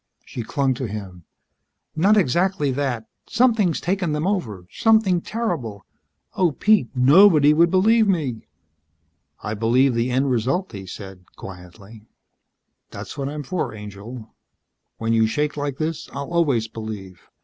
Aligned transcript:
She 0.25 0.41
clung 0.41 0.73
to 0.73 0.87
him. 0.87 1.25
"Not 1.95 2.17
exactly 2.17 2.71
that. 2.71 3.07
Something's 3.27 3.79
taken 3.79 4.13
them 4.13 4.25
over. 4.25 4.65
Something 4.71 5.21
terrible. 5.21 5.85
Oh, 6.33 6.53
Pete! 6.53 6.89
Nobody 6.95 7.53
would 7.53 7.69
believe 7.69 8.07
me." 8.07 8.47
"I 9.43 9.53
believe 9.53 9.93
the 9.93 10.09
end 10.09 10.31
result," 10.31 10.71
he 10.71 10.87
said, 10.87 11.25
quietly. 11.35 12.07
"That's 12.89 13.15
what 13.15 13.29
I'm 13.29 13.43
for, 13.43 13.75
angel. 13.75 14.33
When 14.97 15.13
you 15.13 15.27
shake 15.27 15.55
like 15.55 15.77
this 15.77 16.09
I'll 16.11 16.31
always 16.33 16.67
believe. 16.67 17.29